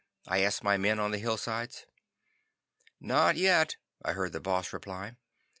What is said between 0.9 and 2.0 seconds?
on the hillsides.